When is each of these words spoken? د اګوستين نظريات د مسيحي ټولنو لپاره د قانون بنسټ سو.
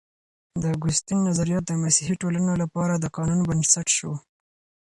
د 0.61 0.63
اګوستين 0.75 1.19
نظريات 1.29 1.63
د 1.67 1.71
مسيحي 1.83 2.15
ټولنو 2.21 2.53
لپاره 2.61 2.93
د 2.97 3.05
قانون 3.17 3.39
بنسټ 3.49 3.87
سو. 3.97 4.11